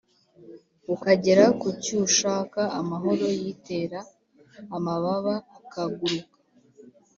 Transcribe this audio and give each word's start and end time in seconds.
ukagera 0.93 1.43
kucyushaka 1.61 2.61
amahoro 2.79 3.25
yitera 3.39 3.99
amababa 4.77 5.35
akaguruka. 5.59 6.35